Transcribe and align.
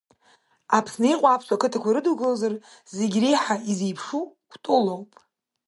Аԥсны 0.77 1.07
иҟоу 1.13 1.29
аԥсуа 1.29 1.61
қыҭақәа 1.61 1.89
ирыдукылозар, 1.89 2.53
зегьы 2.97 3.19
реиҳа 3.23 3.55
изеиԥшу 3.71 4.23
Кәтол 4.51 4.85
ауп. 4.93 5.11